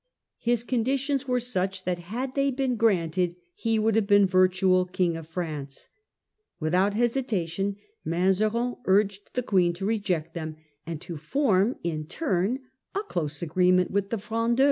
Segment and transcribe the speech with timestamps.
[0.39, 5.15] His conditions were such that, had they been granted, he would have been virtual King
[5.15, 5.89] of France.
[6.59, 10.55] Without hesitation Mazarin urged the Queen to reject them,
[10.87, 12.61] and to form in turn
[12.95, 14.59] a close agreement with the Fgondeurs.